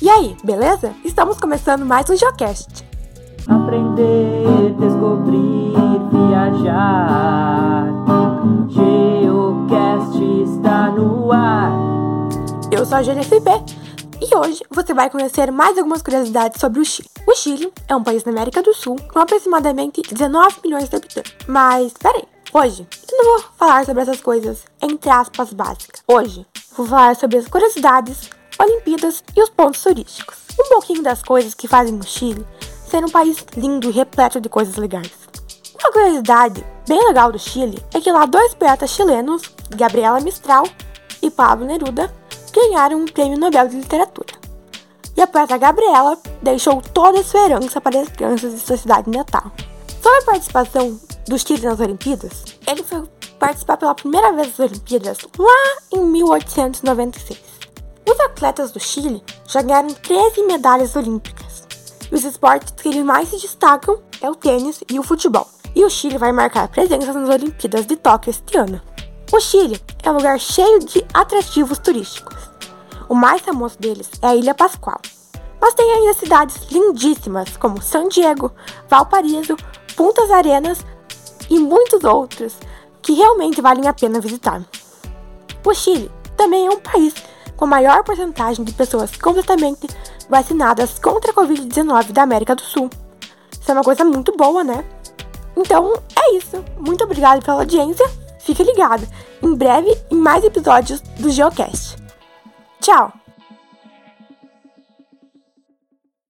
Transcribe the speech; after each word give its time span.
E 0.00 0.10
aí, 0.10 0.36
beleza? 0.44 0.94
Estamos 1.02 1.40
começando 1.40 1.86
mais 1.86 2.08
um 2.10 2.16
Geocast. 2.16 2.84
Aprender, 3.48 4.74
descobrir, 4.78 5.72
viajar. 6.12 7.86
Geocast 8.68 10.22
está 10.44 10.90
no 10.90 11.32
ar. 11.32 11.72
Eu 12.70 12.84
sou 12.84 12.98
a 12.98 13.02
GNFP 13.02 13.50
e 14.20 14.36
hoje 14.36 14.62
você 14.70 14.92
vai 14.92 15.08
conhecer 15.08 15.50
mais 15.50 15.78
algumas 15.78 16.02
curiosidades 16.02 16.60
sobre 16.60 16.80
o 16.80 16.84
Chile. 16.84 17.08
O 17.26 17.34
Chile 17.34 17.72
é 17.88 17.96
um 17.96 18.02
país 18.02 18.22
na 18.22 18.32
América 18.32 18.62
do 18.62 18.74
Sul 18.74 18.96
com 19.10 19.18
aproximadamente 19.18 20.02
19 20.02 20.56
milhões 20.62 20.90
de 20.90 20.96
habitantes. 20.96 21.32
Mas, 21.48 21.94
peraí, 21.94 22.24
hoje 22.52 22.86
eu 23.10 23.16
não 23.16 23.38
vou 23.38 23.48
falar 23.56 23.86
sobre 23.86 24.02
essas 24.02 24.20
coisas 24.20 24.62
entre 24.82 25.08
aspas 25.08 25.54
básicas. 25.54 26.02
Hoje 26.06 26.46
vou 26.76 26.86
falar 26.86 27.16
sobre 27.16 27.38
as 27.38 27.48
curiosidades 27.48 28.28
Olimpíadas 28.58 29.22
e 29.34 29.42
os 29.42 29.50
pontos 29.50 29.82
turísticos. 29.82 30.36
Um 30.58 30.68
pouquinho 30.68 31.02
das 31.02 31.22
coisas 31.22 31.54
que 31.54 31.68
fazem 31.68 31.98
o 31.98 32.02
Chile 32.02 32.46
ser 32.88 33.04
um 33.04 33.10
país 33.10 33.44
lindo 33.56 33.90
e 33.90 33.92
repleto 33.92 34.40
de 34.40 34.48
coisas 34.48 34.76
legais. 34.76 35.12
Uma 35.78 35.92
curiosidade 35.92 36.64
bem 36.88 37.06
legal 37.06 37.30
do 37.30 37.38
Chile 37.38 37.82
é 37.92 38.00
que 38.00 38.10
lá 38.10 38.24
dois 38.26 38.54
poetas 38.54 38.90
chilenos, 38.90 39.42
Gabriela 39.70 40.20
Mistral 40.20 40.66
e 41.20 41.30
Pablo 41.30 41.66
Neruda, 41.66 42.12
ganharam 42.52 43.00
um 43.00 43.04
prêmio 43.04 43.38
Nobel 43.38 43.68
de 43.68 43.76
Literatura. 43.76 44.34
E 45.16 45.20
a 45.20 45.26
poeta 45.26 45.58
Gabriela 45.58 46.18
deixou 46.42 46.80
toda 46.80 47.20
a 47.20 47.24
sua 47.24 47.44
herança 47.44 47.80
para 47.80 48.00
as 48.00 48.08
crianças 48.08 48.52
de 48.52 48.60
sua 48.60 48.76
cidade 48.76 49.10
natal. 49.10 49.50
Sobre 50.02 50.18
a 50.18 50.24
participação 50.24 51.00
do 51.26 51.38
Chile 51.38 51.66
nas 51.66 51.80
Olimpíadas, 51.80 52.44
ele 52.66 52.82
foi 52.82 53.02
participar 53.38 53.76
pela 53.76 53.94
primeira 53.94 54.32
vez 54.32 54.48
das 54.48 54.60
Olimpíadas 54.60 55.18
lá 55.38 55.76
em 55.92 56.00
1896. 56.04 57.55
Os 58.08 58.20
atletas 58.20 58.70
do 58.70 58.78
Chile 58.78 59.20
já 59.48 59.62
ganharam 59.62 59.88
13 59.88 60.44
medalhas 60.44 60.94
olímpicas. 60.94 61.66
E 62.10 62.14
os 62.14 62.22
esportes 62.22 62.72
que 62.72 62.88
eles 62.88 63.04
mais 63.04 63.28
se 63.28 63.40
destacam 63.40 64.00
é 64.20 64.30
o 64.30 64.34
tênis 64.36 64.80
e 64.88 64.98
o 64.98 65.02
futebol. 65.02 65.48
E 65.74 65.84
o 65.84 65.90
Chile 65.90 66.16
vai 66.16 66.30
marcar 66.30 66.68
presença 66.68 67.12
nas 67.12 67.28
Olimpíadas 67.28 67.84
de 67.84 67.96
Tóquio 67.96 68.30
este 68.30 68.56
ano. 68.56 68.80
O 69.32 69.40
Chile 69.40 69.80
é 70.04 70.10
um 70.10 70.14
lugar 70.14 70.38
cheio 70.38 70.78
de 70.78 71.04
atrativos 71.12 71.78
turísticos. 71.78 72.48
O 73.08 73.14
mais 73.14 73.42
famoso 73.42 73.76
deles 73.78 74.08
é 74.22 74.28
a 74.28 74.36
Ilha 74.36 74.54
Pascoal. 74.54 75.00
Mas 75.60 75.74
tem 75.74 75.90
ainda 75.90 76.14
cidades 76.14 76.70
lindíssimas 76.70 77.56
como 77.56 77.82
San 77.82 78.08
Diego, 78.08 78.52
Valparaíso, 78.88 79.56
Puntas 79.96 80.30
Arenas 80.30 80.78
e 81.50 81.58
muitos 81.58 82.04
outros 82.04 82.54
que 83.02 83.14
realmente 83.14 83.60
valem 83.60 83.88
a 83.88 83.92
pena 83.92 84.20
visitar. 84.20 84.62
O 85.64 85.74
Chile 85.74 86.10
também 86.36 86.66
é 86.66 86.70
um 86.70 86.78
país 86.78 87.12
com 87.56 87.66
maior 87.66 88.04
porcentagem 88.04 88.64
de 88.64 88.72
pessoas 88.72 89.16
completamente 89.16 89.86
vacinadas 90.28 90.98
contra 90.98 91.30
a 91.30 91.34
Covid-19 91.34 92.12
da 92.12 92.22
América 92.22 92.54
do 92.54 92.62
Sul. 92.62 92.90
Isso 93.52 93.70
é 93.70 93.74
uma 93.74 93.84
coisa 93.84 94.04
muito 94.04 94.36
boa, 94.36 94.62
né? 94.62 94.84
Então 95.56 95.94
é 96.14 96.34
isso. 96.36 96.62
Muito 96.78 97.02
obrigada 97.04 97.40
pela 97.40 97.60
audiência. 97.60 98.06
Fique 98.38 98.62
ligado. 98.62 99.06
Em 99.42 99.54
breve, 99.54 99.96
em 100.10 100.16
mais 100.16 100.44
episódios 100.44 101.00
do 101.18 101.30
Geocast. 101.30 101.96
Tchau! 102.80 103.25